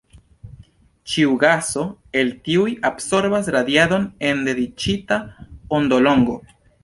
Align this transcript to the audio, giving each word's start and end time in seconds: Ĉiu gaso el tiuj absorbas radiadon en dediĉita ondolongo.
Ĉiu 1.11 1.33
gaso 1.43 1.83
el 2.21 2.31
tiuj 2.47 2.71
absorbas 2.89 3.51
radiadon 3.57 4.09
en 4.31 4.41
dediĉita 4.49 5.19
ondolongo. 5.81 6.41